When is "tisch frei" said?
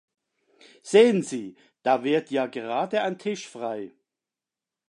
3.19-3.91